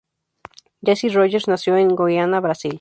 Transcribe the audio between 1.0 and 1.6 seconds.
Rogers